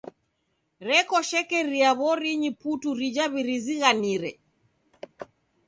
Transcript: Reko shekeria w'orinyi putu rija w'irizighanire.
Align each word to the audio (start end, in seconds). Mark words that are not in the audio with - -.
Reko 0.87 1.17
shekeria 1.29 1.89
w'orinyi 1.99 2.51
putu 2.61 2.89
rija 2.99 3.25
w'irizighanire. 3.33 4.31